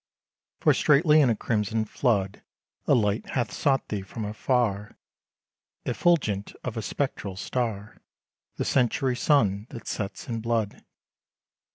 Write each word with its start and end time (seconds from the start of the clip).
1 0.03 0.07
02 0.07 0.07
IN 0.07 0.07
THE 0.07 0.33
BEGINNING. 0.33 0.59
For 0.61 0.73
straightly, 1.13 1.21
in 1.21 1.29
a 1.29 1.35
crimson 1.35 1.85
flood, 1.85 2.41
A 2.87 2.95
light 2.95 3.29
hath 3.37 3.51
sought 3.51 3.87
thee 3.89 4.01
from 4.01 4.25
afar, 4.25 4.97
Effulgent 5.85 6.55
of 6.63 6.75
a 6.75 6.81
spectral 6.81 7.35
star 7.35 8.01
The 8.55 8.65
century 8.65 9.15
sun 9.15 9.67
that 9.69 9.87
sets 9.87 10.27
in 10.27 10.39
blood. 10.41 10.83